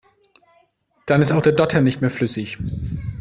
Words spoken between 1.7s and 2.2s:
nicht mehr